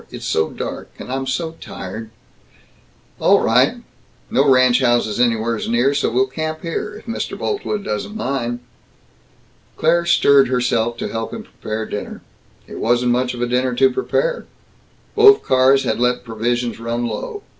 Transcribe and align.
It's 0.09 0.25
so 0.25 0.49
dark, 0.49 0.89
and 0.97 1.11
I'm 1.11 1.27
so 1.27 1.51
tired" 1.61 2.09
"All 3.21 3.39
right. 3.39 3.83
No 4.31 4.49
ranch 4.49 4.79
houses 4.81 5.19
anywheres 5.19 5.69
near, 5.69 5.93
so 5.93 6.09
we'll 6.09 6.25
camp 6.25 6.63
here, 6.63 6.95
if 6.95 7.05
Mr. 7.05 7.37
Boltwood 7.37 7.83
doesn't 7.83 8.15
mind." 8.15 8.61
Claire 9.77 10.07
stirred 10.07 10.47
herself 10.47 10.97
to 10.97 11.07
help 11.09 11.31
him 11.31 11.43
prepare 11.43 11.85
dinner. 11.85 12.23
It 12.65 12.79
wasn't 12.79 13.11
much 13.11 13.35
of 13.35 13.43
a 13.43 13.47
dinner 13.47 13.75
to 13.75 13.91
prepare. 13.91 14.47
Both 15.13 15.43
cars 15.43 15.83
had 15.83 15.99
let 15.99 16.23
provisions 16.23 16.79
run 16.79 17.05
low. 17.05 17.43